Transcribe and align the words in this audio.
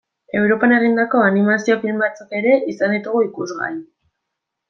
Europan 0.37 0.71
egindako 0.77 1.19
animazio 1.25 1.75
film 1.83 2.01
batzuk 2.05 2.33
ere 2.39 2.57
izan 2.73 2.97
ditugu 2.97 3.23
ikusgai. 3.27 3.73